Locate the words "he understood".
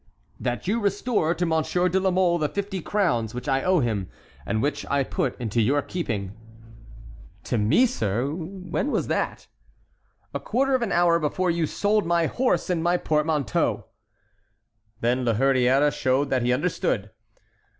16.41-17.11